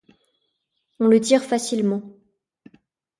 On 0.99 1.05
le 1.05 1.21
tire 1.21 1.43
facilement. 1.43 2.01